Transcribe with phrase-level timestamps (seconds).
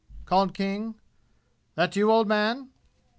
[0.25, 0.95] called King.
[1.75, 2.71] "That you, old man?"